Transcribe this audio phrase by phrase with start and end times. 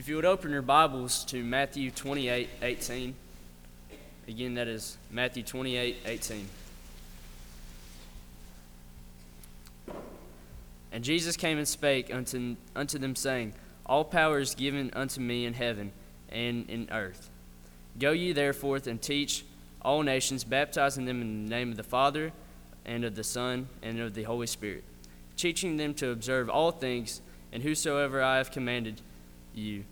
[0.00, 3.14] If you would open your Bibles to Matthew 28 18.
[4.28, 6.48] Again, that is Matthew 28 18.
[10.90, 13.52] And Jesus came and spake unto, unto them, saying,
[13.84, 15.92] All power is given unto me in heaven
[16.30, 17.28] and in earth.
[17.98, 19.44] Go ye therefore and teach
[19.82, 22.32] all nations, baptizing them in the name of the Father,
[22.86, 24.82] and of the Son, and of the Holy Spirit,
[25.36, 27.20] teaching them to observe all things,
[27.52, 29.02] and whosoever I have commanded
[29.54, 29.84] you.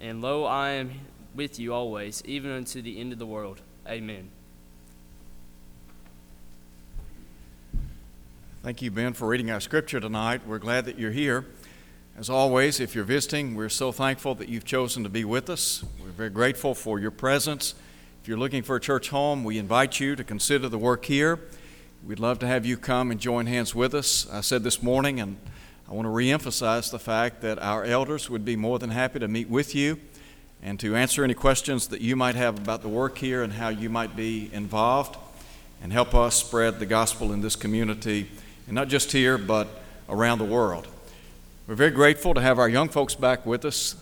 [0.00, 0.92] And lo, I am
[1.34, 3.60] with you always, even unto the end of the world.
[3.86, 4.30] Amen.
[8.62, 10.42] Thank you, Ben, for reading our scripture tonight.
[10.46, 11.46] We're glad that you're here.
[12.16, 15.84] As always, if you're visiting, we're so thankful that you've chosen to be with us.
[16.00, 17.74] We're very grateful for your presence.
[18.22, 21.40] If you're looking for a church home, we invite you to consider the work here.
[22.06, 24.28] We'd love to have you come and join hands with us.
[24.30, 25.38] I said this morning, and
[25.92, 29.28] I want to reemphasize the fact that our elders would be more than happy to
[29.28, 30.00] meet with you
[30.62, 33.68] and to answer any questions that you might have about the work here and how
[33.68, 35.18] you might be involved
[35.82, 38.30] and help us spread the gospel in this community,
[38.66, 39.68] and not just here, but
[40.08, 40.88] around the world.
[41.66, 43.94] We're very grateful to have our young folks back with us.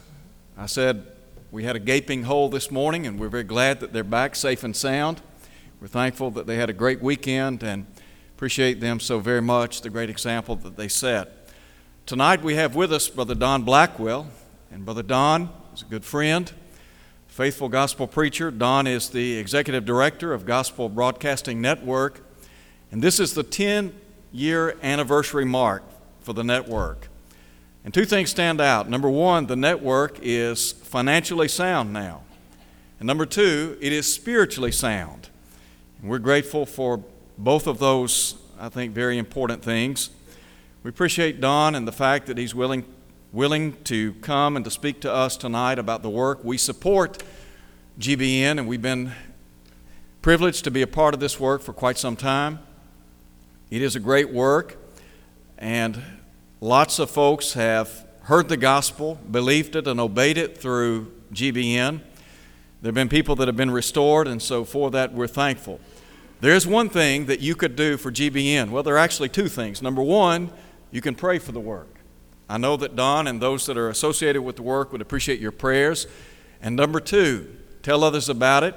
[0.56, 1.04] I said
[1.50, 4.62] we had a gaping hole this morning, and we're very glad that they're back safe
[4.62, 5.20] and sound.
[5.80, 7.84] We're thankful that they had a great weekend and
[8.36, 11.39] appreciate them so very much, the great example that they set.
[12.10, 14.26] Tonight we have with us Brother Don Blackwell,
[14.72, 16.52] and Brother Don is a good friend,
[17.28, 18.50] faithful gospel preacher.
[18.50, 22.20] Don is the executive director of Gospel Broadcasting Network,
[22.90, 23.94] and this is the 10
[24.32, 25.84] year anniversary mark
[26.20, 27.06] for the network.
[27.84, 28.90] And two things stand out.
[28.90, 32.22] Number one, the network is financially sound now.
[32.98, 35.28] And number two, it is spiritually sound.
[36.00, 37.04] And we're grateful for
[37.38, 40.10] both of those, I think, very important things.
[40.82, 42.86] We appreciate Don and the fact that he's willing,
[43.32, 46.42] willing to come and to speak to us tonight about the work.
[46.42, 47.22] We support
[47.98, 49.12] GBN, and we've been
[50.22, 52.60] privileged to be a part of this work for quite some time.
[53.70, 54.78] It is a great work,
[55.58, 56.02] and
[56.62, 62.00] lots of folks have heard the gospel, believed it, and obeyed it through GBN.
[62.80, 65.78] There have been people that have been restored, and so for that we're thankful.
[66.40, 68.70] There's one thing that you could do for GBN.
[68.70, 69.82] Well, there are actually two things.
[69.82, 70.50] Number one,
[70.90, 71.96] you can pray for the work.
[72.48, 75.52] I know that Don and those that are associated with the work would appreciate your
[75.52, 76.06] prayers.
[76.60, 78.74] And number two, tell others about it.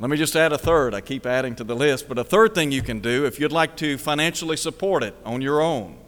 [0.00, 0.94] Let me just add a third.
[0.94, 3.52] I keep adding to the list, but a third thing you can do if you'd
[3.52, 5.98] like to financially support it on your own.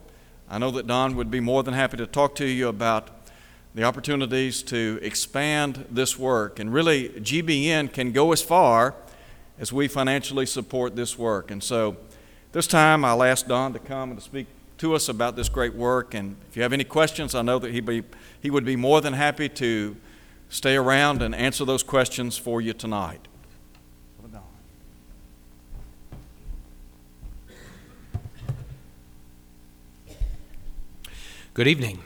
[0.49, 3.09] I know that Don would be more than happy to talk to you about
[3.75, 6.59] the opportunities to expand this work.
[6.59, 8.95] And really, GBN can go as far
[9.59, 11.51] as we financially support this work.
[11.51, 11.97] And so,
[12.51, 14.47] this time I'll ask Don to come and to speak
[14.77, 16.13] to us about this great work.
[16.13, 18.03] And if you have any questions, I know that he, be,
[18.41, 19.95] he would be more than happy to
[20.49, 23.27] stay around and answer those questions for you tonight.
[31.53, 32.01] Good evening.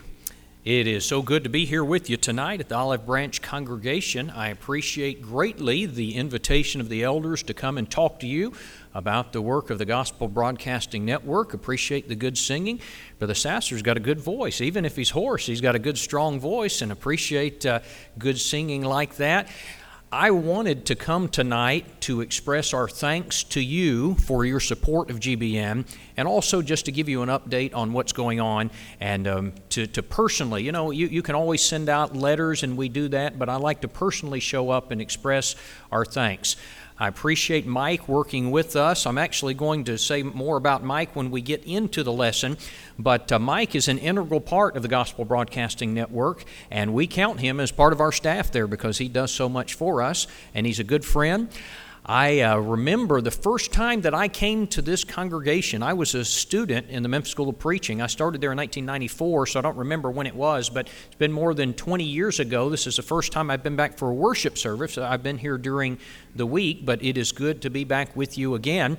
[0.68, 4.28] It is so good to be here with you tonight at the Olive Branch congregation.
[4.28, 8.52] I appreciate greatly the invitation of the elders to come and talk to you
[8.92, 11.54] about the work of the Gospel Broadcasting Network.
[11.54, 12.80] Appreciate the good singing.
[13.18, 14.60] Brother Sasser's got a good voice.
[14.60, 17.80] Even if he's hoarse, he's got a good, strong voice, and appreciate uh,
[18.18, 19.48] good singing like that.
[20.10, 25.20] I wanted to come tonight to express our thanks to you for your support of
[25.20, 25.86] GBN
[26.16, 28.70] and also just to give you an update on what's going on
[29.00, 32.74] and um, to, to personally, you know, you, you can always send out letters and
[32.74, 35.56] we do that, but I like to personally show up and express
[35.92, 36.56] our thanks.
[37.00, 39.06] I appreciate Mike working with us.
[39.06, 42.58] I'm actually going to say more about Mike when we get into the lesson,
[42.98, 46.42] but uh, Mike is an integral part of the Gospel Broadcasting Network,
[46.72, 49.74] and we count him as part of our staff there because he does so much
[49.74, 51.48] for us, and he's a good friend.
[52.10, 55.82] I uh, remember the first time that I came to this congregation.
[55.82, 58.00] I was a student in the Memphis School of Preaching.
[58.00, 61.34] I started there in 1994, so I don't remember when it was, but it's been
[61.34, 62.70] more than 20 years ago.
[62.70, 64.96] This is the first time I've been back for a worship service.
[64.96, 65.98] I've been here during
[66.34, 68.96] the week, but it is good to be back with you again.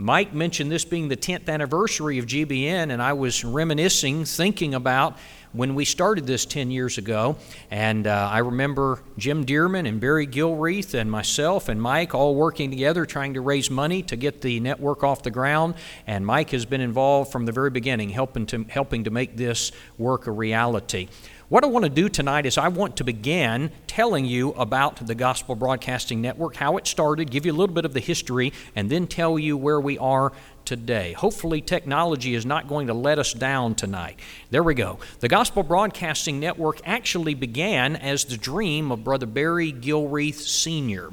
[0.00, 5.18] Mike mentioned this being the 10th anniversary of GBN, and I was reminiscing, thinking about
[5.52, 7.36] when we started this 10 years ago.
[7.68, 12.70] And uh, I remember Jim Dearman and Barry Gilreath and myself and Mike all working
[12.70, 15.74] together trying to raise money to get the network off the ground.
[16.06, 19.72] And Mike has been involved from the very beginning, helping to, helping to make this
[19.96, 21.08] work a reality.
[21.48, 25.14] What I want to do tonight is I want to begin telling you about the
[25.14, 28.90] Gospel Broadcasting Network, how it started, give you a little bit of the history, and
[28.90, 30.34] then tell you where we are
[30.66, 31.14] today.
[31.14, 34.20] Hopefully, technology is not going to let us down tonight.
[34.50, 34.98] There we go.
[35.20, 41.12] The Gospel Broadcasting Network actually began as the dream of Brother Barry Gilreath Sr.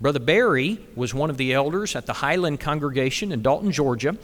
[0.00, 4.16] Brother Barry was one of the elders at the Highland congregation in Dalton, Georgia,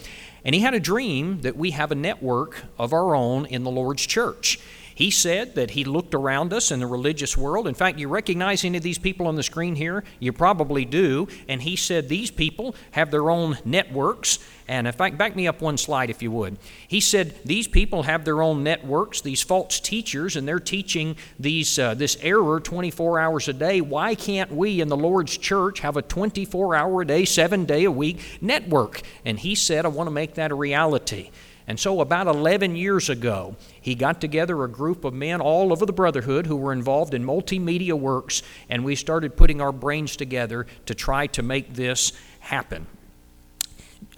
[0.47, 3.71] and he had a dream that we have a network of our own in the
[3.71, 4.59] Lord's church.
[4.95, 7.67] He said that he looked around us in the religious world.
[7.67, 10.05] In fact, you recognize any of these people on the screen here?
[10.21, 11.29] You probably do.
[11.49, 14.39] And he said these people have their own networks.
[14.69, 16.59] And in fact, back me up one slide if you would.
[16.87, 21.79] He said these people have their own networks, these false teachers, and they're teaching these
[21.79, 23.81] uh, this error 24 hours a day.
[23.81, 27.85] Why can't we in the Lord's church have a 24 hour a day, seven day
[27.85, 29.03] a week network?
[29.25, 31.31] And he said, I want to make that a reality.
[31.67, 35.87] And so, about 11 years ago, he got together a group of men all over
[35.87, 40.67] the Brotherhood who were involved in multimedia works, and we started putting our brains together
[40.87, 42.87] to try to make this happen.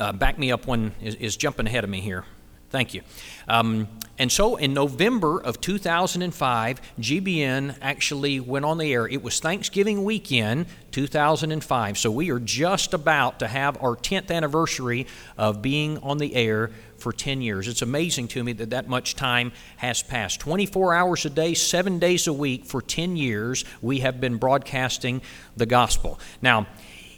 [0.01, 2.25] Uh, back me up one is, is, jumping ahead of me here.
[2.71, 3.03] Thank you.
[3.47, 3.87] Um,
[4.19, 9.07] and so in November of 2005, GBN actually went on the air.
[9.07, 11.99] It was Thanksgiving weekend, 2005.
[11.99, 15.07] So we are just about to have our 10th anniversary
[15.39, 16.71] of being on the air
[17.05, 17.69] for 10 years.
[17.69, 20.41] It's amazing to me that that much time has passed.
[20.41, 25.21] 24 hours a day, seven days a week for 10 years, we have been broadcasting
[25.55, 26.19] the gospel.
[26.41, 26.67] Now,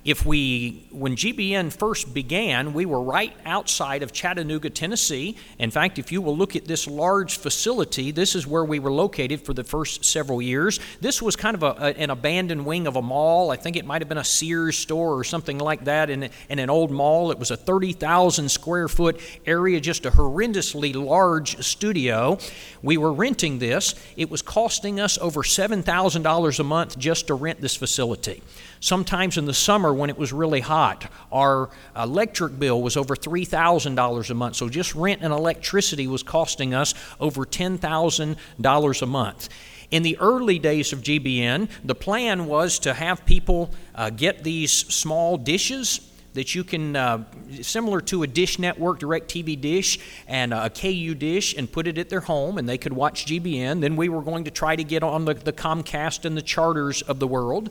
[0.06, 5.36] if we, when GBN first began, we were right outside of Chattanooga, Tennessee.
[5.58, 8.92] In fact, if you will look at this large facility, this is where we were
[8.92, 10.78] located for the first several years.
[11.00, 13.50] This was kind of a, a, an abandoned wing of a mall.
[13.50, 16.60] I think it might have been a Sears store or something like that in, in
[16.60, 17.32] an old mall.
[17.32, 22.38] It was a 30,000 square foot area, just a horrendously large studio.
[22.80, 23.96] We were renting this.
[24.16, 28.44] It was costing us over $7,000 a month just to rent this facility.
[28.78, 34.30] Sometimes in the summer when it was really hot, our electric bill was over $3,000
[34.30, 34.56] a month.
[34.56, 39.48] So just rent and electricity was costing us over $10,000 a month.
[39.90, 44.72] In the early days of GBN, the plan was to have people uh, get these
[44.72, 46.00] small dishes
[46.36, 47.24] that you can, uh,
[47.62, 49.98] similar to a Dish Network DirecTV dish
[50.28, 53.80] and a KU dish, and put it at their home, and they could watch GBN.
[53.80, 57.02] Then we were going to try to get on the, the Comcast and the charters
[57.02, 57.70] of the world.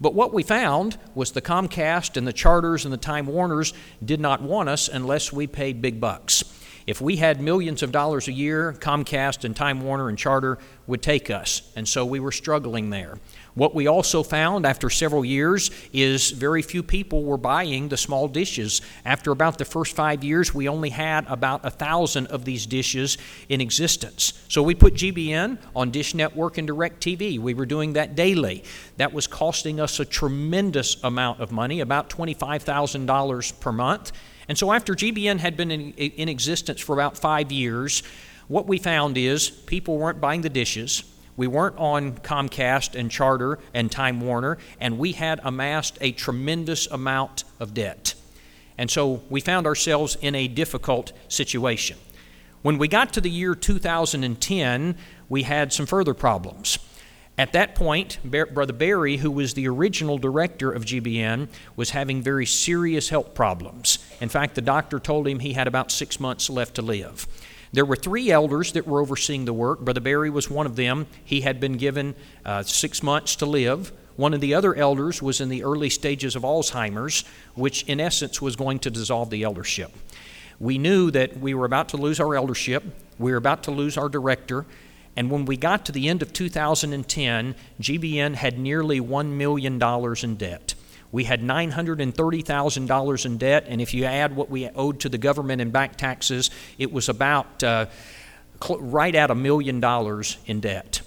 [0.00, 3.72] But what we found was the Comcast and the Charters and the Time Warners
[4.04, 6.44] did not want us unless we paid big bucks.
[6.86, 11.02] If we had millions of dollars a year, Comcast and Time Warner and Charter would
[11.02, 11.72] take us.
[11.74, 13.18] And so we were struggling there.
[13.56, 18.28] What we also found after several years is very few people were buying the small
[18.28, 18.82] dishes.
[19.02, 23.16] After about the first five years, we only had about a thousand of these dishes
[23.48, 24.34] in existence.
[24.48, 27.38] So we put GBN on Dish Network and DirecTV.
[27.38, 28.62] We were doing that daily.
[28.98, 34.12] That was costing us a tremendous amount of money, about $25,000 per month.
[34.48, 38.02] And so after GBN had been in, in existence for about five years,
[38.48, 41.04] what we found is people weren't buying the dishes
[41.36, 46.86] we weren't on Comcast and Charter and Time Warner, and we had amassed a tremendous
[46.86, 48.14] amount of debt.
[48.78, 51.98] And so we found ourselves in a difficult situation.
[52.62, 54.96] When we got to the year 2010,
[55.28, 56.78] we had some further problems.
[57.38, 62.46] At that point, Brother Barry, who was the original director of GBN, was having very
[62.46, 63.98] serious health problems.
[64.22, 67.26] In fact, the doctor told him he had about six months left to live.
[67.76, 69.80] There were three elders that were overseeing the work.
[69.80, 71.06] Brother Barry was one of them.
[71.22, 73.92] He had been given uh, six months to live.
[74.16, 78.40] One of the other elders was in the early stages of Alzheimer's, which in essence
[78.40, 79.92] was going to dissolve the eldership.
[80.58, 82.82] We knew that we were about to lose our eldership,
[83.18, 84.64] we were about to lose our director,
[85.14, 89.82] and when we got to the end of 2010, GBN had nearly $1 million
[90.22, 90.74] in debt.
[91.16, 95.62] We had $930,000 in debt, and if you add what we owed to the government
[95.62, 97.86] in back taxes, it was about uh,
[98.62, 101.00] cl- right at a million dollars in debt.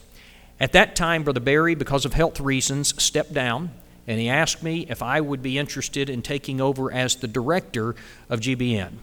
[0.60, 3.70] At that time, Brother Barry, because of health reasons, stepped down
[4.08, 7.96] and he asked me if I would be interested in taking over as the director
[8.30, 8.94] of GBN.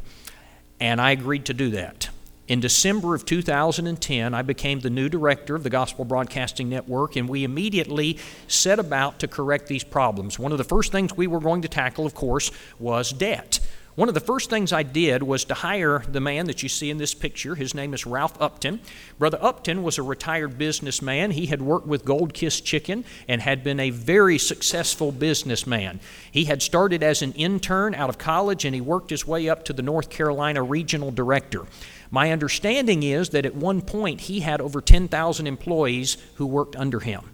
[0.80, 2.08] And I agreed to do that.
[2.48, 7.28] In December of 2010, I became the new director of the Gospel Broadcasting Network, and
[7.28, 10.38] we immediately set about to correct these problems.
[10.38, 13.58] One of the first things we were going to tackle, of course, was debt.
[13.96, 16.90] One of the first things I did was to hire the man that you see
[16.90, 17.54] in this picture.
[17.54, 18.80] His name is Ralph Upton.
[19.18, 21.30] Brother Upton was a retired businessman.
[21.30, 26.00] He had worked with Gold Kist Chicken and had been a very successful businessman.
[26.30, 29.64] He had started as an intern out of college and he worked his way up
[29.64, 31.62] to the North Carolina regional director.
[32.10, 37.00] My understanding is that at one point he had over 10,000 employees who worked under
[37.00, 37.30] him.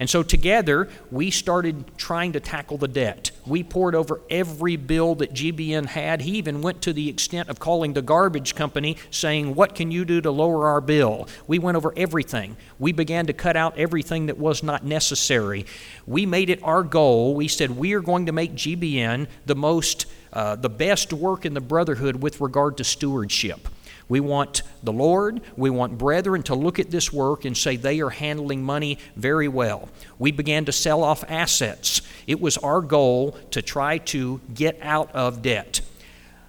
[0.00, 3.32] And so together, we started trying to tackle the debt.
[3.46, 6.22] We poured over every bill that GBN had.
[6.22, 10.06] He even went to the extent of calling the garbage company saying, What can you
[10.06, 11.28] do to lower our bill?
[11.46, 12.56] We went over everything.
[12.78, 15.66] We began to cut out everything that was not necessary.
[16.06, 17.34] We made it our goal.
[17.34, 21.52] We said, We are going to make GBN the most, uh, the best work in
[21.52, 23.68] the brotherhood with regard to stewardship.
[24.10, 28.00] We want the Lord, we want brethren to look at this work and say they
[28.00, 29.88] are handling money very well.
[30.18, 32.02] We began to sell off assets.
[32.26, 35.80] It was our goal to try to get out of debt.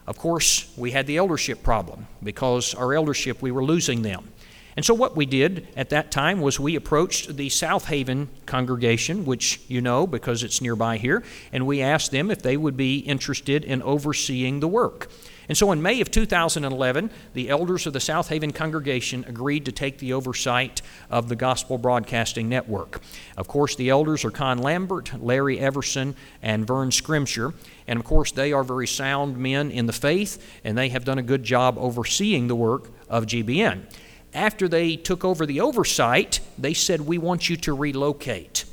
[0.07, 4.29] Of course, we had the eldership problem because our eldership, we were losing them.
[4.75, 9.61] And so, what we did at that time was we approached the Southaven congregation, which
[9.67, 11.21] you know because it's nearby here,
[11.53, 15.11] and we asked them if they would be interested in overseeing the work.
[15.51, 19.97] And so in May of 2011, the elders of the Southaven congregation agreed to take
[19.97, 23.01] the oversight of the Gospel Broadcasting Network.
[23.35, 27.53] Of course, the elders are Con Lambert, Larry Everson, and Vern Scrimshire.
[27.85, 31.17] And of course, they are very sound men in the faith, and they have done
[31.17, 33.81] a good job overseeing the work of GBN.
[34.33, 38.63] After they took over the oversight, they said, We want you to relocate.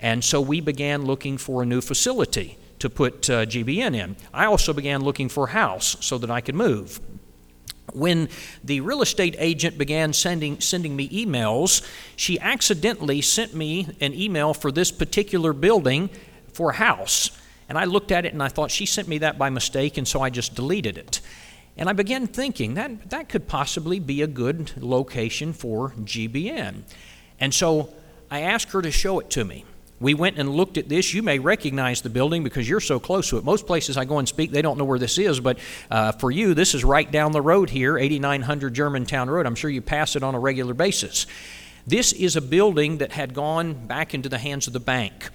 [0.00, 4.16] And so we began looking for a new facility to put uh, GBN in.
[4.32, 7.00] I also began looking for a house so that I could move.
[7.92, 8.28] When
[8.62, 14.52] the real estate agent began sending, sending me emails, she accidentally sent me an email
[14.52, 16.10] for this particular building
[16.52, 17.30] for a house.
[17.68, 20.06] And I looked at it and I thought she sent me that by mistake, and
[20.06, 21.20] so I just deleted it.
[21.76, 26.82] And I began thinking that that could possibly be a good location for GBN.
[27.38, 27.92] And so
[28.30, 29.64] I asked her to show it to me.
[29.98, 31.14] We went and looked at this.
[31.14, 33.44] You may recognize the building because you're so close to it.
[33.44, 35.58] Most places I go and speak, they don't know where this is, but
[35.90, 39.46] uh, for you, this is right down the road here, 8900 Germantown Road.
[39.46, 41.26] I'm sure you pass it on a regular basis.
[41.86, 45.30] This is a building that had gone back into the hands of the bank.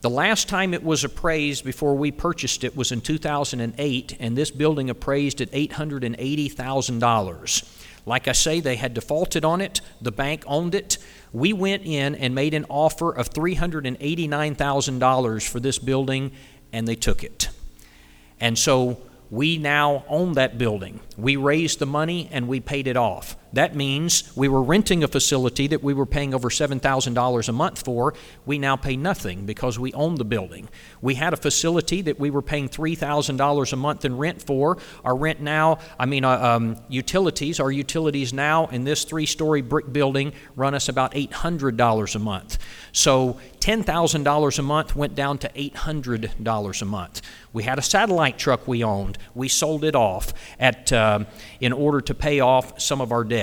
[0.00, 4.50] The last time it was appraised before we purchased it was in 2008, and this
[4.50, 7.79] building appraised at $880,000.
[8.10, 10.98] Like I say, they had defaulted on it, the bank owned it.
[11.32, 16.32] We went in and made an offer of $389,000 for this building,
[16.72, 17.50] and they took it.
[18.40, 19.00] And so
[19.30, 20.98] we now own that building.
[21.16, 23.36] We raised the money and we paid it off.
[23.52, 27.84] That means we were renting a facility that we were paying over $7,000 a month
[27.84, 28.14] for.
[28.46, 30.68] We now pay nothing because we own the building.
[31.00, 34.78] We had a facility that we were paying $3,000 a month in rent for.
[35.04, 39.62] Our rent now, I mean, uh, um, utilities, our utilities now in this three story
[39.62, 42.58] brick building run us about $800 a month.
[42.92, 47.22] So $10,000 a month went down to $800 a month.
[47.52, 49.18] We had a satellite truck we owned.
[49.34, 51.24] We sold it off at, uh,
[51.60, 53.39] in order to pay off some of our debt.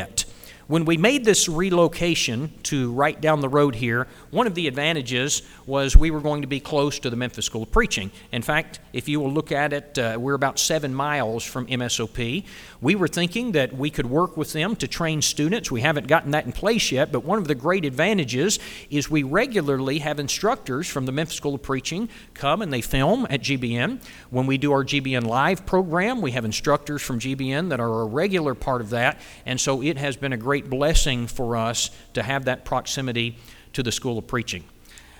[0.67, 5.41] When we made this relocation to right down the road here, one of the advantages
[5.65, 8.11] was we were going to be close to the Memphis School of Preaching.
[8.31, 12.43] In fact, if you will look at it, uh, we're about seven miles from MSOP.
[12.81, 15.71] We were thinking that we could work with them to train students.
[15.71, 19.23] We haven't gotten that in place yet, but one of the great advantages is we
[19.23, 24.03] regularly have instructors from the Memphis School of Preaching come and they film at GBN.
[24.31, 28.05] When we do our GBN Live program, we have instructors from GBN that are a
[28.05, 31.91] regular part of that, and so it has been a great great blessing for us
[32.13, 33.37] to have that proximity
[33.77, 34.63] to the School of Preaching.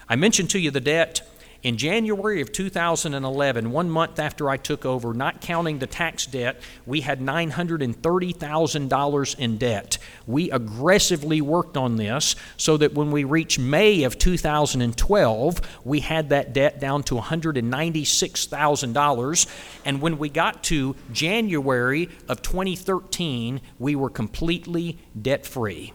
[0.10, 1.22] I mentioned to you the debt.
[1.62, 6.60] In January of 2011, one month after I took over, not counting the tax debt,
[6.88, 10.00] we had $930,000 in debt.
[10.26, 16.30] We aggressively worked on this so that when we reached May of 2012, we had
[16.30, 19.48] that debt down to $196,000.
[19.86, 25.94] And when we got to January of 2013, we were completely debt free.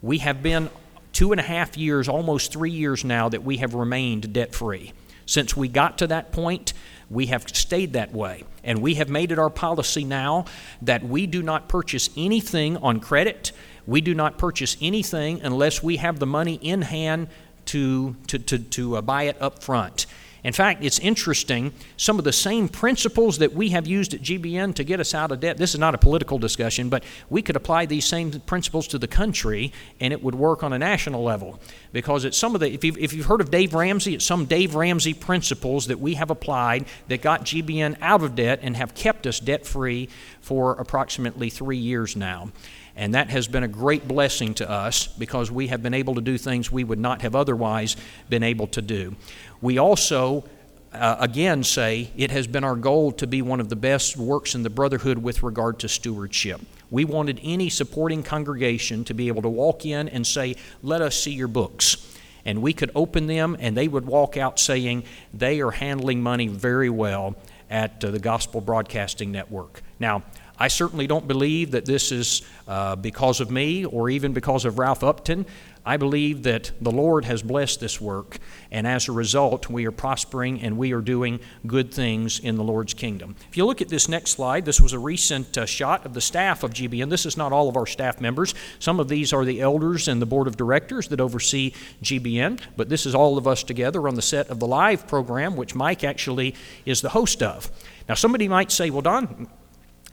[0.00, 0.70] We have been
[1.12, 4.92] two and a half years, almost three years now, that we have remained debt free.
[5.26, 6.72] Since we got to that point,
[7.10, 8.44] we have stayed that way.
[8.64, 10.46] And we have made it our policy now
[10.80, 13.52] that we do not purchase anything on credit.
[13.86, 17.28] We do not purchase anything unless we have the money in hand
[17.66, 20.06] to, to, to, to uh, buy it up front.
[20.44, 24.74] In fact, it's interesting, some of the same principles that we have used at GBN
[24.74, 25.56] to get us out of debt.
[25.56, 29.06] This is not a political discussion, but we could apply these same principles to the
[29.06, 31.60] country and it would work on a national level.
[31.92, 34.46] Because it's some of the, if you've, if you've heard of Dave Ramsey, it's some
[34.46, 38.94] Dave Ramsey principles that we have applied that got GBN out of debt and have
[38.94, 40.08] kept us debt free
[40.40, 42.50] for approximately three years now.
[42.96, 46.20] And that has been a great blessing to us because we have been able to
[46.20, 47.96] do things we would not have otherwise
[48.28, 49.16] been able to do.
[49.62, 50.44] We also,
[50.92, 54.54] uh, again, say it has been our goal to be one of the best works
[54.54, 56.60] in the brotherhood with regard to stewardship.
[56.90, 61.16] We wanted any supporting congregation to be able to walk in and say, Let us
[61.16, 62.08] see your books.
[62.44, 66.48] And we could open them, and they would walk out saying, They are handling money
[66.48, 67.36] very well
[67.70, 69.82] at uh, the Gospel Broadcasting Network.
[69.98, 70.22] Now,
[70.62, 74.78] I certainly don't believe that this is uh, because of me or even because of
[74.78, 75.44] Ralph Upton.
[75.84, 78.38] I believe that the Lord has blessed this work,
[78.70, 82.62] and as a result, we are prospering and we are doing good things in the
[82.62, 83.34] Lord's kingdom.
[83.48, 86.20] If you look at this next slide, this was a recent uh, shot of the
[86.20, 87.10] staff of GBN.
[87.10, 88.54] This is not all of our staff members.
[88.78, 91.72] Some of these are the elders and the board of directors that oversee
[92.04, 95.56] GBN, but this is all of us together on the set of the live program,
[95.56, 96.54] which Mike actually
[96.86, 97.68] is the host of.
[98.08, 99.48] Now, somebody might say, well, Don,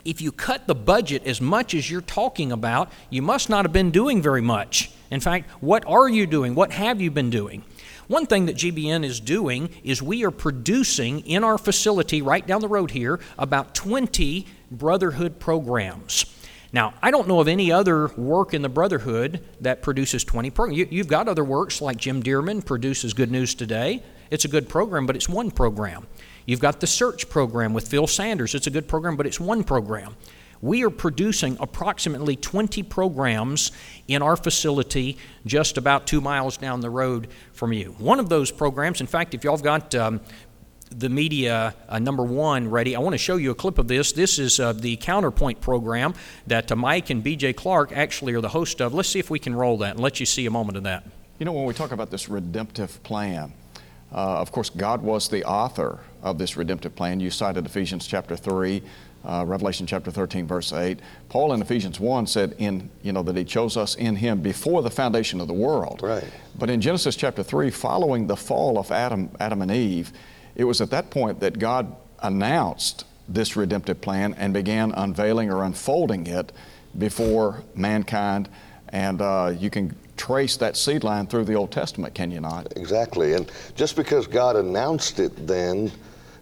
[0.06, 3.74] if you cut the budget as much as you're talking about, you must not have
[3.74, 4.92] been doing very much.
[5.12, 6.56] In fact, what are you doing?
[6.56, 7.64] What have you been doing?
[8.08, 12.62] One thing that GBN is doing is we are producing in our facility right down
[12.62, 16.26] the road here about 20 brotherhood programs.
[16.72, 20.92] Now, I don't know of any other work in the Brotherhood that produces 20 programs.
[20.92, 24.04] You, have got other works like Jim Dearman produces Good News Today.
[24.30, 26.06] It's a good program, but it's one program.
[26.50, 28.56] You've got the search program with Phil Sanders.
[28.56, 30.16] It's a good program, but it's one program.
[30.62, 33.72] We are producing approximately 20 programs
[34.08, 37.94] in our facility just about two miles down the road from you.
[38.00, 40.22] One of those programs, in fact, if y'all have got um,
[40.90, 44.12] the media uh, number one ready, I want to show you a clip of this.
[44.12, 46.16] This is uh, the Counterpoint program
[46.48, 48.96] that uh, Mike and BJ Clark actually are the host of.
[48.96, 51.04] Let's see if we can roll that and let you see a moment of that.
[51.38, 53.54] You know, when we talk about this redemptive plan,
[54.12, 57.20] uh, of course, God was the author of this redemptive plan.
[57.20, 58.82] You cited Ephesians chapter 3,
[59.26, 61.00] uh, Revelation chapter 13, verse 8.
[61.30, 64.82] Paul in Ephesians 1 said in, you know, that he chose us in him before
[64.82, 66.02] the foundation of the world.
[66.02, 66.24] Right.
[66.58, 70.12] But in Genesis chapter 3, following the fall of Adam, Adam and Eve,
[70.56, 75.64] it was at that point that God announced this redemptive plan and began unveiling or
[75.64, 76.52] unfolding it
[76.98, 78.50] before mankind.
[78.90, 82.76] And uh, you can trace that seed line through the Old Testament, can you not?
[82.76, 83.34] Exactly.
[83.34, 85.92] And just because God announced it then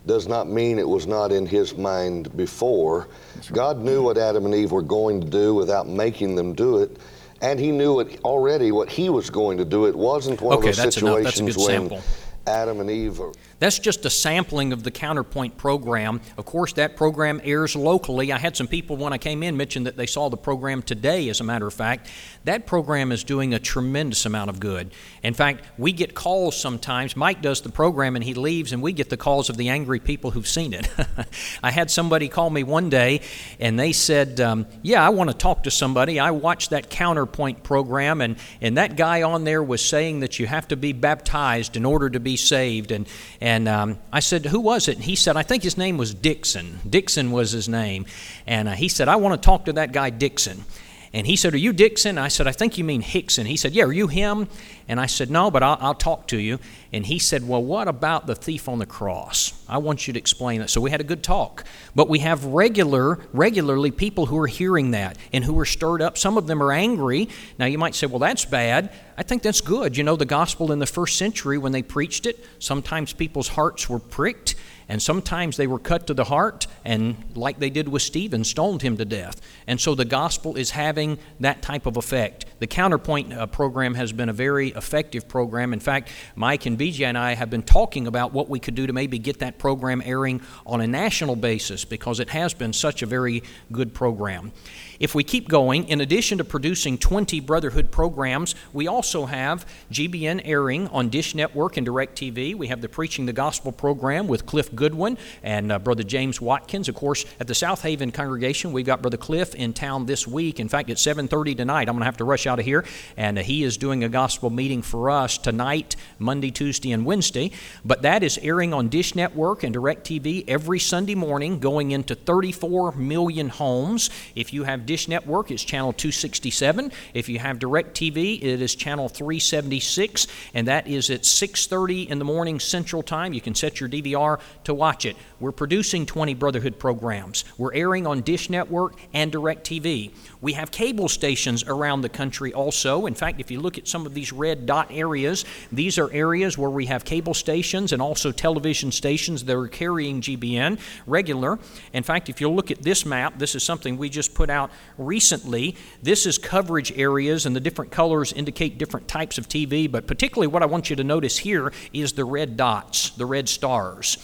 [0.07, 3.07] does not mean it was not in his mind before.
[3.35, 3.53] Right.
[3.53, 6.97] God knew what Adam and Eve were going to do without making them do it.
[7.41, 9.85] And he knew it already what he was going to do.
[9.85, 12.01] It wasn't one okay, of those situations when sample.
[12.47, 13.21] Adam and Eve
[13.59, 16.21] that's just a sampling of the Counterpoint program.
[16.37, 18.31] Of course, that program airs locally.
[18.31, 21.27] I had some people when I came in mention that they saw the program today,
[21.29, 22.09] as a matter of fact.
[22.43, 24.91] That program is doing a tremendous amount of good.
[25.23, 27.15] In fact, we get calls sometimes.
[27.15, 29.99] Mike does the program and he leaves, and we get the calls of the angry
[29.99, 30.87] people who've seen it.
[31.63, 33.21] I had somebody call me one day
[33.59, 36.19] and they said, um, Yeah, I want to talk to somebody.
[36.19, 40.45] I watched that Counterpoint program, and, and that guy on there was saying that you
[40.45, 42.91] have to be baptized in order to be saved.
[42.91, 43.07] And,
[43.47, 44.97] and um, I said, Who was it?
[44.97, 46.79] And he said, I think his name was Dixon.
[46.87, 48.05] Dixon was his name.
[48.45, 50.65] And uh, he said, I want to talk to that guy, Dixon.
[51.13, 52.17] And he said, Are you Dixon?
[52.17, 53.45] I said, I think you mean Hickson.
[53.45, 54.47] He said, Yeah, are you him?
[54.87, 56.59] And I said, No, but I'll, I'll, talk to you.
[56.91, 59.53] And he said, Well, what about the thief on the cross?
[59.69, 60.69] I want you to explain that.
[60.69, 61.65] So we had a good talk.
[61.95, 66.17] But we have regular, regularly people who are hearing that and who are stirred up.
[66.17, 67.29] Some of them are angry.
[67.57, 68.91] Now you might say, Well, that's bad.
[69.17, 69.97] I think that's good.
[69.97, 73.89] You know, the gospel in the first century, when they preached it, sometimes people's hearts
[73.89, 74.55] were pricked
[74.89, 78.81] and sometimes they were cut to the heart, and like they did with Stephen, stoned
[78.81, 79.41] him to death.
[79.67, 82.45] And so the gospel is having that type of effect.
[82.59, 85.73] The Counterpoint uh, program has been a very effective program.
[85.73, 88.87] In fact, Mike and BJ and I have been talking about what we could do
[88.87, 93.01] to maybe get that program airing on a national basis because it has been such
[93.01, 94.51] a very good program.
[94.99, 100.41] If we keep going, in addition to producing 20 Brotherhood programs, we also have GBN
[100.43, 102.55] airing on Dish Network and DirecTV.
[102.55, 106.89] We have the Preaching the Gospel program with Cliff Goodwin and uh, Brother James Watkins.
[106.89, 110.59] Of course, at the Southaven congregation, we've got Brother Cliff in town this week.
[110.59, 112.83] In fact, at 7:30 tonight, I'm going to have to rush out of here,
[113.15, 117.51] and uh, he is doing a gospel meeting for us tonight, Monday, Tuesday, and Wednesday.
[117.85, 122.93] But that is airing on Dish Network and DirecTV every Sunday morning, going into 34
[122.93, 124.09] million homes.
[124.33, 126.91] If you have Dish Network, it's channel 267.
[127.13, 132.25] If you have DirecTV, it is channel 376, and that is at 6:30 in the
[132.25, 133.33] morning Central Time.
[133.33, 135.15] You can set your DVR to watch it.
[135.39, 137.45] We're producing 20 Brotherhood programs.
[137.59, 140.11] We're airing on Dish Network and DirecTV.
[140.41, 143.05] We have cable stations around the country also.
[143.05, 146.57] In fact, if you look at some of these red dot areas, these are areas
[146.57, 151.59] where we have cable stations and also television stations that are carrying GBN regular.
[151.93, 154.71] In fact, if you look at this map, this is something we just put out
[154.97, 155.75] recently.
[156.01, 160.47] This is coverage areas, and the different colors indicate different types of TV, but particularly
[160.47, 164.17] what I want you to notice here is the red dots, the red stars.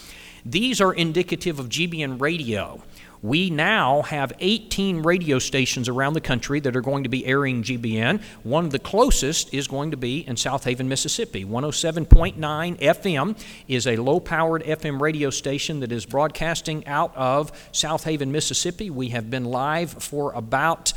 [0.46, 2.82] These are indicative of GBN radio.
[3.22, 7.64] We now have 18 radio stations around the country that are going to be airing
[7.64, 8.22] GBN.
[8.44, 11.46] One of the closest is going to be in Southaven, Mississippi.
[11.46, 12.36] 107.9
[12.80, 18.90] FM is a low powered FM radio station that is broadcasting out of Southaven, Mississippi.
[18.90, 20.92] We have been live for about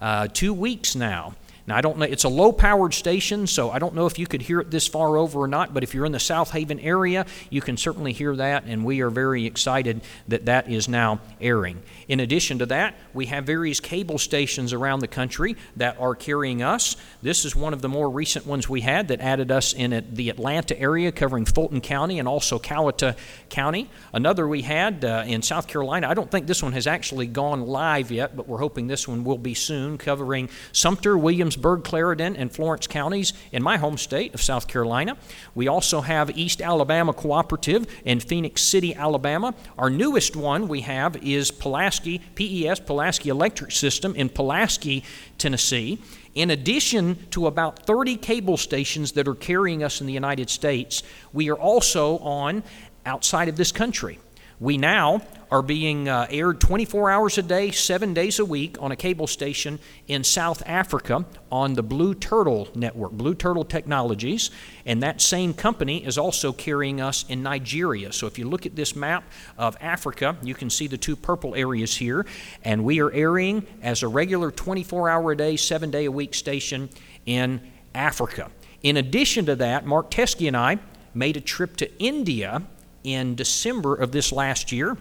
[0.00, 1.34] uh, two weeks now.
[1.66, 4.26] Now, I don't know, it's a low powered station, so I don't know if you
[4.26, 7.24] could hear it this far over or not, but if you're in the Southaven area,
[7.48, 11.82] you can certainly hear that, and we are very excited that that is now airing.
[12.06, 16.62] In addition to that, we have various cable stations around the country that are carrying
[16.62, 16.96] us.
[17.22, 20.28] This is one of the more recent ones we had that added us in the
[20.28, 23.16] Atlanta area, covering Fulton County and also Coweta
[23.48, 23.88] County.
[24.12, 27.62] Another we had uh, in South Carolina, I don't think this one has actually gone
[27.62, 32.36] live yet, but we're hoping this one will be soon, covering Sumter, Williams, Williamsburg, Clarendon,
[32.36, 35.16] and Florence counties in my home state of South Carolina.
[35.54, 39.54] We also have East Alabama Cooperative in Phenix City, Alabama.
[39.78, 45.04] Our newest one we have is Pulaski, PES, Pulaski Electric System in Pulaski,
[45.38, 46.00] Tennessee.
[46.34, 51.04] In addition to about 30 cable stations that are carrying us in the United States,
[51.32, 52.64] we are also on
[53.06, 54.18] outside of this country.
[54.64, 58.92] We now are being uh, aired 24 hours a day, seven days a week on
[58.92, 64.50] a cable station in South Africa on the Blue Turtle Network, Blue Turtle Technologies.
[64.86, 68.10] And that same company is also carrying us in Nigeria.
[68.10, 69.24] So if you look at this map
[69.58, 72.24] of Africa, you can see the two purple areas here.
[72.62, 76.32] And we are airing as a regular 24 hour a day, seven day a week
[76.32, 76.88] station
[77.26, 77.60] in
[77.94, 78.50] Africa.
[78.82, 80.78] In addition to that, Mark Teskey and I
[81.12, 82.62] made a trip to India
[83.04, 84.96] in December of this last year,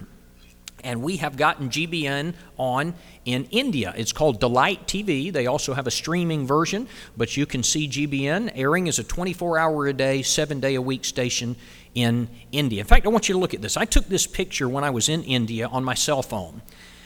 [0.83, 2.93] and we have gotten GBN on
[3.25, 3.93] in India.
[3.95, 5.31] It's called Delight TV.
[5.31, 9.57] They also have a streaming version, but you can see GBN airing as a 24
[9.57, 11.55] hour a day, seven day a week station
[11.95, 12.81] in India.
[12.81, 13.77] In fact, I want you to look at this.
[13.77, 16.61] I took this picture when I was in India on my cell phone.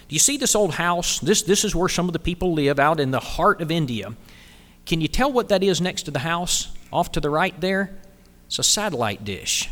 [0.07, 1.19] Do you see this old house?
[1.19, 4.15] This, this is where some of the people live out in the heart of India.
[4.85, 6.69] Can you tell what that is next to the house?
[6.93, 7.99] Off to the right there?
[8.45, 9.69] It's a satellite dish.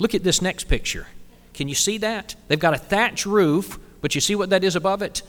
[0.00, 1.06] Look at this next picture.
[1.54, 2.34] Can you see that?
[2.48, 5.22] They've got a thatch roof, but you see what that is above it?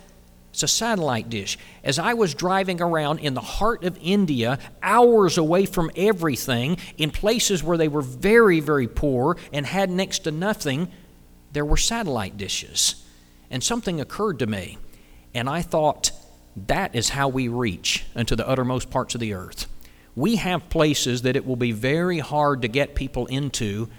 [0.52, 1.58] It's a satellite dish.
[1.84, 7.12] As I was driving around in the heart of India, hours away from everything, in
[7.12, 10.90] places where they were very, very poor and had next to nothing,
[11.52, 13.04] there were satellite dishes.
[13.50, 14.78] And something occurred to me,
[15.34, 16.12] and I thought,
[16.68, 19.68] that is how we reach unto the uttermost parts of the earth.
[20.16, 23.90] We have places that it will be very hard to get people into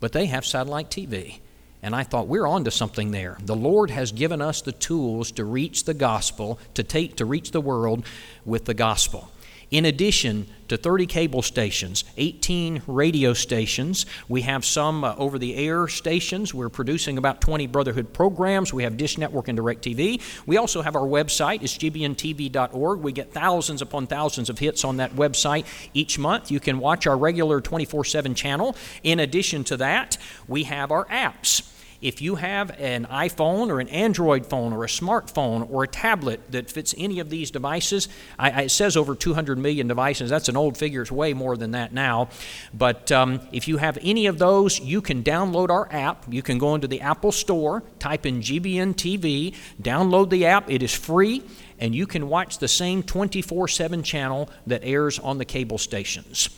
[0.00, 1.40] but they have satellite TV.
[1.82, 3.36] And I thought, we're on to something there.
[3.40, 7.52] The Lord has given us the tools to reach the gospel, to take to reach
[7.52, 8.04] the world
[8.44, 9.30] with the gospel.
[9.70, 15.56] In addition to 30 cable stations, 18 radio stations, we have some uh, over the
[15.56, 16.54] air stations.
[16.54, 18.72] We're producing about 20 Brotherhood programs.
[18.72, 20.20] We have Dish Network and DirecTV.
[20.46, 23.00] We also have our website, it's gbntv.org.
[23.00, 26.50] We get thousands upon thousands of hits on that website each month.
[26.50, 28.76] You can watch our regular 24 7 channel.
[29.02, 31.75] In addition to that, we have our apps.
[32.00, 36.40] If you have an iPhone or an Android phone or a smartphone or a tablet
[36.50, 40.30] that fits any of these devices, I, I, it says over 200 million devices.
[40.30, 41.02] That's an old figure.
[41.02, 42.28] It's way more than that now.
[42.74, 46.24] But um, if you have any of those, you can download our app.
[46.28, 50.70] You can go into the Apple Store, type in GBN TV, download the app.
[50.70, 51.42] It is free,
[51.78, 56.50] and you can watch the same 24 7 channel that airs on the cable stations.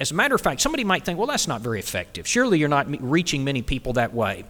[0.00, 2.26] As a matter of fact, somebody might think, well, that's not very effective.
[2.26, 4.44] Surely you're not reaching many people that way.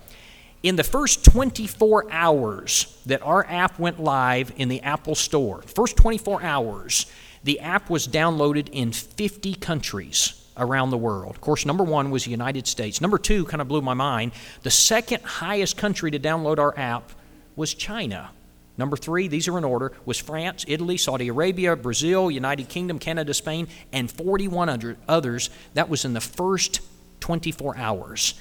[0.62, 5.96] In the first 24 hours that our app went live in the Apple Store, first
[5.96, 7.06] 24 hours,
[7.42, 11.34] the app was downloaded in 50 countries around the world.
[11.34, 13.00] Of course, number one was the United States.
[13.00, 14.32] Number two kind of blew my mind.
[14.62, 17.10] The second highest country to download our app
[17.56, 18.30] was China.
[18.76, 23.32] Number three, these are in order, was France, Italy, Saudi Arabia, Brazil, United Kingdom, Canada,
[23.32, 25.48] Spain, and 41 others.
[25.72, 26.80] That was in the first
[27.20, 28.34] 24 hours.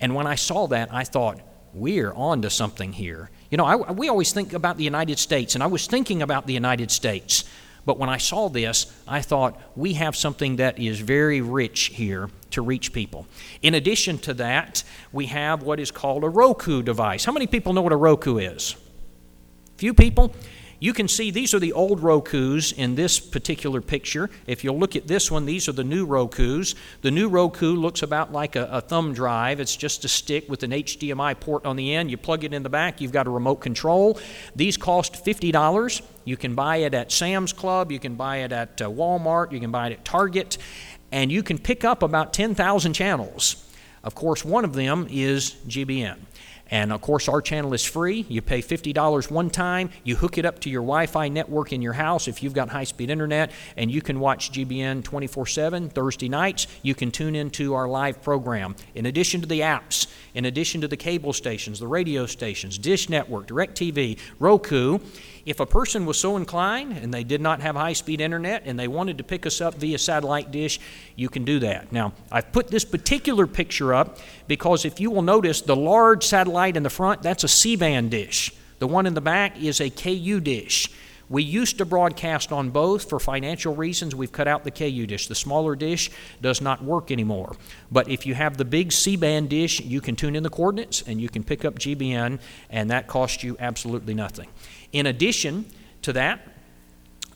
[0.00, 1.40] And when I saw that, I thought,
[1.74, 3.30] we're on to something here.
[3.50, 6.46] You know, I, we always think about the United States, and I was thinking about
[6.46, 7.44] the United States.
[7.86, 12.30] But when I saw this, I thought we have something that is very rich here
[12.52, 13.26] to reach people.
[13.60, 14.82] In addition to that,
[15.12, 17.24] we have what is called a Roku device.
[17.24, 18.76] How many people know what a Roku is?
[19.76, 20.34] Few people?
[20.80, 24.30] You can see these are the old Rokus in this particular picture.
[24.46, 26.74] If you'll look at this one, these are the new Rokus.
[27.02, 29.60] The new Roku looks about like a, a, thumb drive.
[29.60, 32.10] It's just a stick with an HDMI port on the end.
[32.10, 34.18] You plug it in the back, you've got a remote control.
[34.54, 36.02] These cost $50.
[36.24, 39.60] You can buy it at Sam's Club, you can buy it at uh, Walmart, you
[39.60, 40.58] can buy it at Target,
[41.12, 43.64] and you can pick up about 10,000 channels.
[44.02, 46.18] Of course, one of them is GBN.
[46.70, 48.24] And of course, our channel is free.
[48.28, 49.90] You pay $50 one time.
[50.02, 52.70] You hook it up to your Wi Fi network in your house if you've got
[52.70, 56.66] high speed internet, and you can watch GBN 24 7 Thursday nights.
[56.82, 58.76] You can tune into our live program.
[58.94, 63.08] In addition to the apps, in addition to the cable stations, the radio stations, Dish
[63.08, 64.98] Network, DirecTV, Roku,
[65.46, 68.78] if a person was so inclined and they did not have high speed internet and
[68.78, 70.80] they wanted to pick us up via satellite dish,
[71.16, 71.92] you can do that.
[71.92, 76.76] Now, I've put this particular picture up because if you will notice, the large satellite
[76.76, 78.54] in the front, that's a C band dish.
[78.78, 80.90] The one in the back is a KU dish.
[81.34, 84.14] We used to broadcast on both for financial reasons.
[84.14, 85.26] We've cut out the KU dish.
[85.26, 86.08] The smaller dish
[86.40, 87.56] does not work anymore.
[87.90, 91.02] But if you have the big C band dish, you can tune in the coordinates
[91.02, 92.38] and you can pick up GBN,
[92.70, 94.46] and that costs you absolutely nothing.
[94.92, 95.64] In addition
[96.02, 96.40] to that,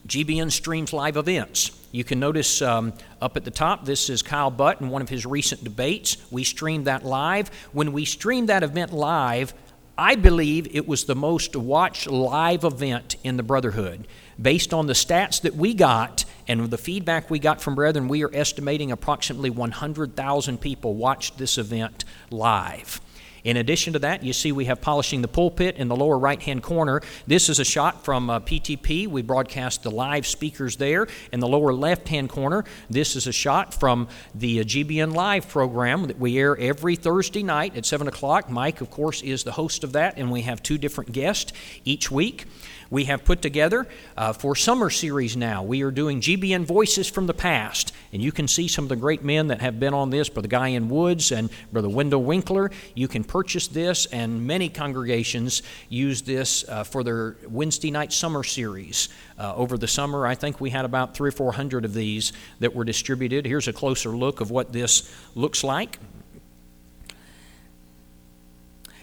[0.07, 1.77] GBN streams live events.
[1.91, 5.09] You can notice um, up at the top, this is Kyle Butt in one of
[5.09, 6.15] his recent debates.
[6.31, 7.49] We streamed that live.
[7.73, 9.53] When we streamed that event live,
[9.99, 14.07] I believe it was the most watched live event in the Brotherhood.
[14.41, 18.23] Based on the stats that we got and the feedback we got from brethren, we
[18.23, 23.01] are estimating approximately 100,000 people watched this event live.
[23.43, 26.41] In addition to that, you see we have polishing the pulpit in the lower right
[26.41, 27.01] hand corner.
[27.27, 29.07] This is a shot from uh, PTP.
[29.07, 31.07] We broadcast the live speakers there.
[31.31, 35.47] In the lower left hand corner, this is a shot from the uh, GBN Live
[35.47, 38.49] program that we air every Thursday night at 7 o'clock.
[38.49, 41.53] Mike, of course, is the host of that, and we have two different guests
[41.85, 42.45] each week
[42.89, 45.63] we have put together uh, for summer series now.
[45.63, 48.95] We are doing GBN Voices from the Past, and you can see some of the
[48.95, 50.89] great men that have been on this, Brother Guy N.
[50.89, 52.71] Woods and Brother Wendell Winkler.
[52.95, 58.43] You can purchase this, and many congregations use this uh, for their Wednesday night summer
[58.43, 59.09] series.
[59.37, 62.33] Uh, over the summer, I think we had about three or four hundred of these
[62.59, 63.45] that were distributed.
[63.45, 65.99] Here's a closer look of what this looks like.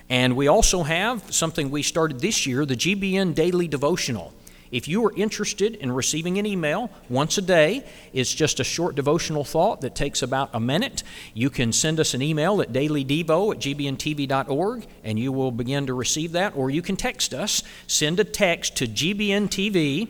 [0.09, 4.33] And we also have something we started this year the GBN Daily Devotional.
[4.71, 8.97] If you are interested in receiving an email once a day, it's just a short
[8.97, 11.03] devotional thought that takes about a minute.
[11.35, 15.95] You can send us an email at dailydevo at gbntv.org and you will begin to
[15.95, 16.57] receive that.
[16.57, 17.63] Or you can text us.
[17.87, 20.09] Send a text to GBNTV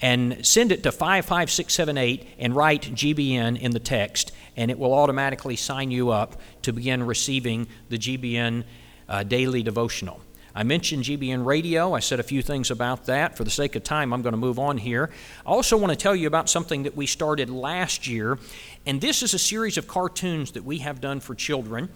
[0.00, 5.54] and send it to 55678 and write GBN in the text, and it will automatically
[5.54, 8.64] sign you up to begin receiving the GBN
[9.12, 10.20] uh, daily devotional.
[10.54, 11.92] I mentioned GBN Radio.
[11.94, 13.36] I said a few things about that.
[13.36, 15.10] For the sake of time, I'm going to move on here.
[15.46, 18.38] I also want to tell you about something that we started last year,
[18.86, 21.90] and this is a series of cartoons that we have done for children.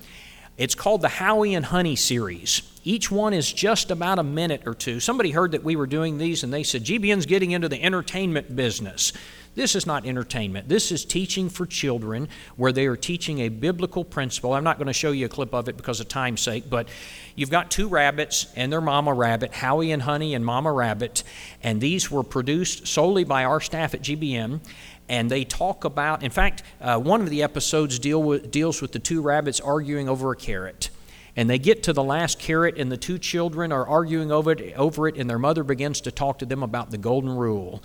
[0.59, 2.63] It's called the Howie and Honey series.
[2.83, 5.01] Each one is just about a minute or two.
[5.01, 8.57] Somebody heard that we were doing these and they said, GBN's getting into the entertainment
[8.57, 9.13] business.
[9.57, 10.69] This is not entertainment.
[10.69, 14.53] This is teaching for children where they are teaching a biblical principle.
[14.53, 16.89] I'm not going to show you a clip of it because of time's sake, but
[17.35, 21.25] you've got two rabbits and their mama rabbit, Howie and Honey and Mama Rabbit,
[21.63, 24.61] and these were produced solely by our staff at GBN
[25.09, 28.93] and they talk about, in fact, uh, one of the episodes deal with, deals with
[28.93, 30.91] the two rabbits arguing over a carrot.
[31.37, 34.75] And they get to the last carrot, and the two children are arguing over it,
[34.75, 37.83] over it, and their mother begins to talk to them about the golden rule.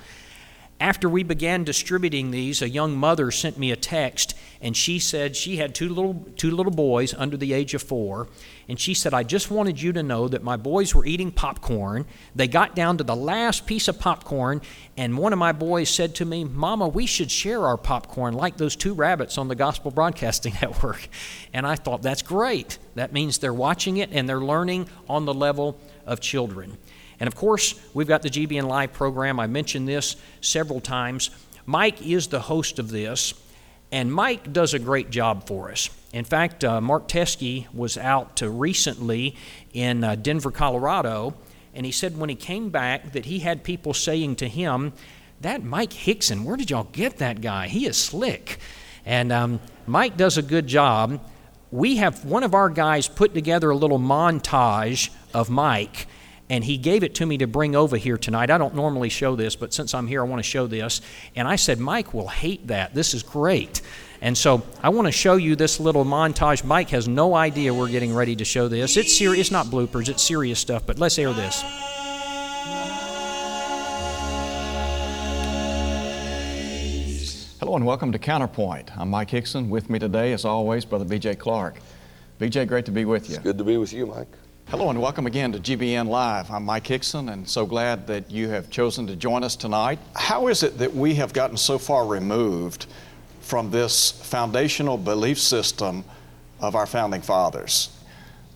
[0.82, 5.36] After we began distributing these, a young mother sent me a text, and she said
[5.36, 8.30] she had two little, two little boys under the age of four.
[8.68, 12.08] And she said, I just wanted you to know that my boys were eating popcorn.
[12.36, 14.62] They got down to the last piece of popcorn,
[14.98, 18.58] and one of my boys said to me, Mama, we should share our popcorn like
[18.58, 21.08] those two rabbits on the Gospel Broadcasting Network.
[21.54, 22.80] And I thought, that's great.
[22.96, 26.80] That means they're watching it and they're learning on the level of children.
[27.22, 29.40] And of course, we've got the GBN Live program.
[29.40, 31.30] I mentioned this several times.
[31.68, 33.36] Mike is the host of this,
[33.92, 35.92] and Mike does a great job for us.
[36.14, 39.36] In fact, uh, Mark Teskey was out uh, recently
[39.72, 41.36] in uh, Denver, Colorado,
[41.76, 44.92] and he said when he came back that he had people saying to him,
[45.42, 47.68] That Mike Hickson, where did y'all get that guy?
[47.68, 48.58] He is slick.
[49.06, 51.24] And um, Mike does a good job.
[51.70, 56.08] We have one of our guys put together a little montage of Mike
[56.52, 58.52] and he gave it to me to bring over here tonight.
[58.52, 61.00] I don't normally show this, but since I'm here, I want to show this.
[61.34, 62.94] And I said, Mike will hate that.
[62.94, 63.82] This is great.
[64.20, 66.66] And so I want to show you this little montage.
[66.66, 68.98] Mike has no idea we're getting ready to show this.
[68.98, 71.62] It's serious, it's not bloopers, it's serious stuff, but let's air this.
[77.62, 78.92] Hello and welcome to Counterpoint.
[78.98, 79.70] I'm Mike Hickson.
[79.70, 81.78] With me today, as always, Brother BJ Clark.
[82.42, 83.38] BJ, great to be with you.
[83.38, 84.28] Good to be with you, Mike.
[84.72, 86.50] Hello and welcome again to GBN Live.
[86.50, 90.00] I'm Mike Hickson and so glad that you have chosen to join us tonight.
[90.16, 92.86] How is it that we have gotten so far removed
[93.42, 96.06] from this foundational belief system
[96.62, 97.90] of our founding fathers?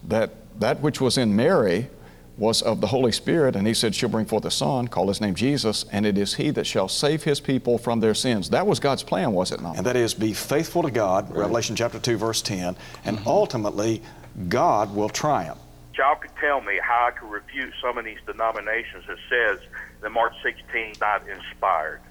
[0.08, 1.90] That that which was in Mary
[2.38, 5.20] was of the Holy Spirit, and he said, She'll bring forth a son, call his
[5.20, 8.50] name Jesus, and it is he that shall save his people from their sins.
[8.52, 9.76] That was God's plan, was it not?
[9.76, 13.28] And that is be faithful to God, Revelation chapter 2, verse 10, and mm-hmm.
[13.28, 14.02] ultimately,
[14.48, 15.60] God will triumph.
[15.98, 19.60] Y'all could tell me how I could refute some of these denominations that says
[20.02, 22.02] that Mark 16 is not inspired.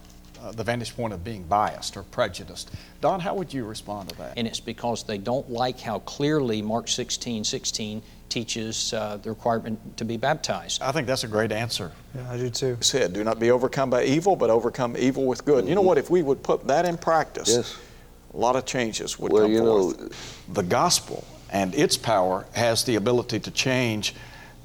[0.43, 2.71] Uh, the vantage point of being biased or prejudiced.
[3.01, 4.35] Don, how would you respond to that?
[4.37, 9.97] And it's because they don't like how clearly Mark 16 16 teaches uh, the requirement
[9.97, 10.83] to be baptized.
[10.83, 11.93] I think that's a great answer.
[12.15, 12.77] Yeah, I do too.
[12.81, 15.69] Said, do not be overcome by evil, but overcome evil with good.
[15.69, 15.99] You know what?
[15.99, 17.77] If we would put that in practice, Yes.
[18.33, 20.45] a lot of changes would Well, come you know- forth.
[20.53, 21.23] the gospel
[21.55, 24.15] and its power has the ability to change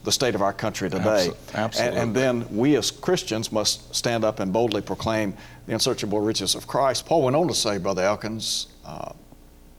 [0.04, 1.30] the state of our country today.
[1.30, 2.00] Abso- absolutely.
[2.00, 5.36] And, and then we as Christians must stand up and boldly proclaim
[5.68, 7.06] the unsearchable riches of Christ.
[7.06, 9.14] Paul went on to say, Brother Elkins, uh,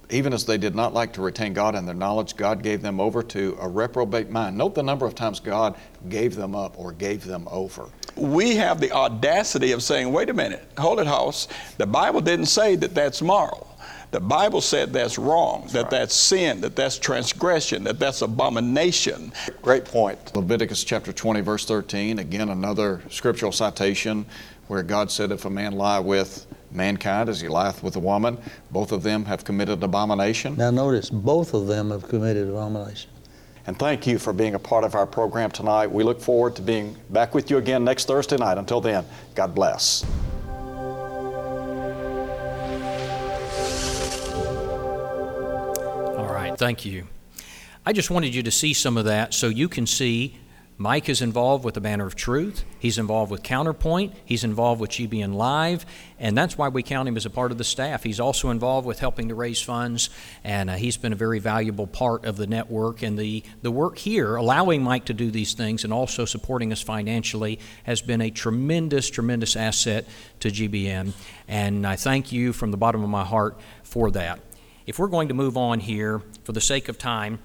[0.08, 3.00] even as they did not like to retain God in their knowledge, God gave them
[3.00, 4.56] over to a reprobate mind.
[4.56, 5.76] Note the number of times God
[6.08, 7.88] gave them up or gave them over.
[8.14, 11.48] we have the audacity of saying, wait a minute, hold it, house.
[11.78, 13.66] The Bible didn't say that that's moral.
[14.10, 19.32] The Bible said that's wrong, that that's sin, that that's transgression, that that's abomination.
[19.62, 20.34] Great point.
[20.34, 24.26] Leviticus chapter 20, verse 13, again, another scriptural citation
[24.66, 28.36] where God said, If a man lie with mankind as he lieth with a woman,
[28.72, 30.56] both of them have committed abomination.
[30.56, 33.10] Now notice, both of them have committed abomination.
[33.66, 35.86] And thank you for being a part of our program tonight.
[35.86, 38.58] We look forward to being back with you again next Thursday night.
[38.58, 39.04] Until then,
[39.36, 40.04] God bless.
[46.60, 47.06] Thank you.
[47.86, 50.38] I just wanted you to see some of that so you can see
[50.76, 52.64] Mike is involved with the Banner of Truth.
[52.78, 54.12] He's involved with Counterpoint.
[54.26, 55.86] He's involved with GBN Live,
[56.18, 58.02] and that's why we count him as a part of the staff.
[58.02, 60.10] He's also involved with helping to raise funds,
[60.44, 63.00] and uh, he's been a very valuable part of the network.
[63.02, 66.82] And the, the work here, allowing Mike to do these things and also supporting us
[66.82, 70.06] financially, has been a tremendous, tremendous asset
[70.40, 71.14] to GBN.
[71.48, 74.40] And I thank you from the bottom of my heart for that.
[74.90, 77.38] If we're going to move on here, for the sake of time,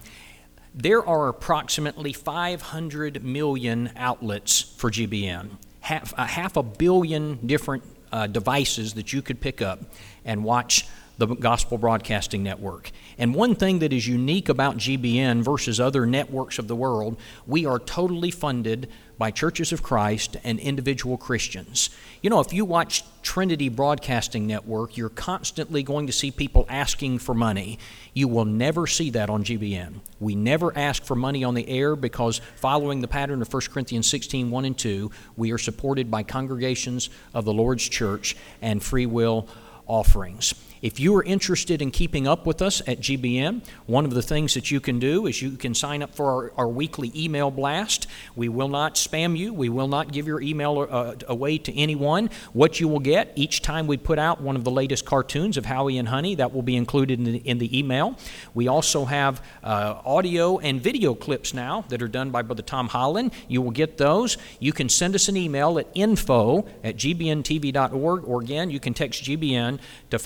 [0.73, 8.25] there are approximately 500 million outlets for GBN, half, a half a billion different uh,
[8.25, 9.79] devices that you could pick up
[10.25, 10.87] and watch
[11.19, 12.89] the Gospel Broadcasting Network.
[13.19, 17.67] And one thing that is unique about GBN versus other networks of the world, we
[17.67, 21.89] are totally funded by churches of Christ and individual Christians.
[22.21, 27.19] You know, if you watch Trinity Broadcasting Network, you're constantly going to see people asking
[27.19, 27.79] for money.
[28.13, 30.01] You will never see that on GBN.
[30.19, 34.07] We never ask for money on the air because, following the pattern of 1 Corinthians
[34.07, 39.05] 16 1 and 2, we are supported by congregations of the Lord's church and free
[39.05, 39.47] will
[39.87, 40.53] offerings.
[40.85, 44.53] If you are interested in keeping up with us at GBN, one of the things
[44.53, 48.05] that you can do is you can sign up for our, our weekly email blast.
[48.35, 52.29] We will not spam you, we will not give your email uh, away to anyone.
[52.53, 55.65] What you will get each time we put out one of the latest cartoons of
[55.65, 58.15] Howie and Honey, that will be included in the, in the email.
[58.53, 62.89] We also have uh, audio and video clips now that are done by Brother Tom
[62.89, 63.33] Holland.
[63.47, 64.37] You will get those.
[64.59, 69.23] You can send us an email at info at gbntv.org, or again, you can text
[69.23, 69.79] GBN
[70.11, 70.19] to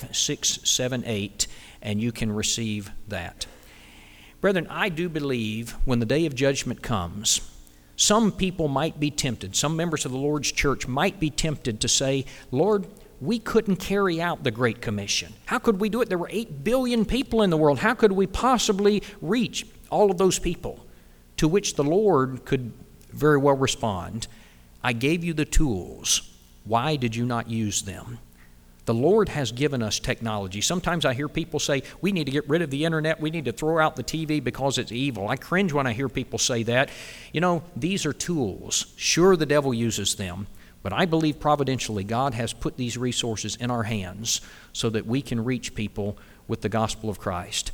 [0.00, 1.46] 55678
[1.82, 3.46] and you can receive that.
[4.40, 7.40] Brethren, I do believe when the day of judgment comes,
[7.96, 11.88] some people might be tempted, some members of the Lord's church might be tempted to
[11.88, 12.86] say, Lord,
[13.20, 15.32] we couldn't carry out the Great Commission.
[15.46, 16.08] How could we do it?
[16.08, 17.78] There were 8 billion people in the world.
[17.78, 20.84] How could we possibly reach all of those people?
[21.38, 22.72] To which the Lord could
[23.12, 24.26] very well respond,
[24.82, 26.30] I gave you the tools.
[26.64, 28.18] Why did you not use them?
[28.84, 30.60] The Lord has given us technology.
[30.60, 33.46] Sometimes I hear people say, we need to get rid of the internet, we need
[33.46, 35.28] to throw out the TV because it's evil.
[35.28, 36.90] I cringe when I hear people say that.
[37.32, 38.92] You know, these are tools.
[38.96, 40.46] Sure, the devil uses them,
[40.82, 44.42] but I believe providentially God has put these resources in our hands
[44.74, 47.72] so that we can reach people with the gospel of Christ.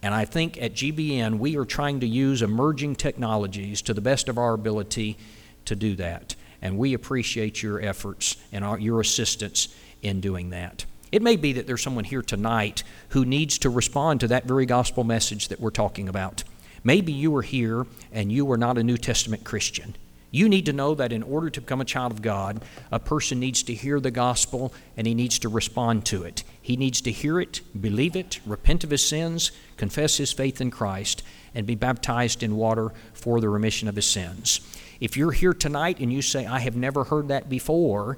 [0.00, 4.28] And I think at GBN, we are trying to use emerging technologies to the best
[4.28, 5.16] of our ability
[5.64, 6.34] to do that.
[6.60, 9.68] And we appreciate your efforts and our, your assistance
[10.02, 10.84] in doing that.
[11.10, 14.66] It may be that there's someone here tonight who needs to respond to that very
[14.66, 16.44] gospel message that we're talking about.
[16.84, 19.94] Maybe you are here and you are not a New Testament Christian.
[20.30, 23.38] You need to know that in order to become a child of God, a person
[23.38, 26.42] needs to hear the gospel and he needs to respond to it.
[26.60, 30.70] He needs to hear it, believe it, repent of his sins, confess his faith in
[30.70, 31.22] Christ,
[31.54, 34.60] and be baptized in water for the remission of his sins.
[35.00, 38.16] If you're here tonight and you say, I have never heard that before,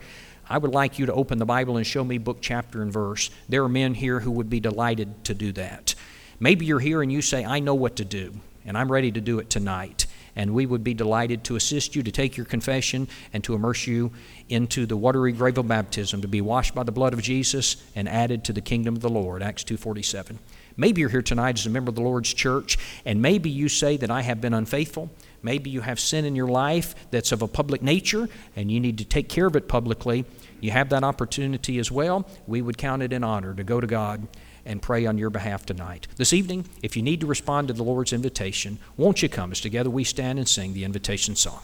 [0.49, 3.30] I would like you to open the Bible and show me book, chapter, and verse.
[3.49, 5.95] There are men here who would be delighted to do that.
[6.38, 8.34] Maybe you're here and you say, I know what to do,
[8.64, 12.03] and I'm ready to do it tonight and we would be delighted to assist you
[12.03, 14.12] to take your confession and to immerse you
[14.49, 18.09] into the watery grave of baptism to be washed by the blood of Jesus and
[18.09, 20.38] added to the kingdom of the Lord Acts 2:47
[20.76, 23.97] maybe you're here tonight as a member of the Lord's church and maybe you say
[23.97, 25.11] that I have been unfaithful
[25.45, 28.99] maybe you have sin in your life that's of a public nature and you need
[28.99, 30.24] to take care of it publicly
[30.61, 33.86] you have that opportunity as well we would count it an honor to go to
[33.86, 34.26] God
[34.66, 36.07] and pray on your behalf tonight.
[36.16, 39.61] This evening, if you need to respond to the Lord's invitation, won't you come as
[39.61, 41.61] together we stand and sing the invitation song?